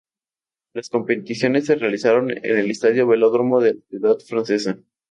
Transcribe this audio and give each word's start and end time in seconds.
Las 0.73 0.89
competiciones 0.89 1.67
se 1.67 1.75
realizaron 1.75 2.31
en 2.31 2.57
el 2.57 2.71
Estadio 2.71 3.05
Velódromo 3.05 3.61
de 3.61 3.75
la 3.75 3.79
ciudad 3.87 4.17
francesa. 4.17 4.79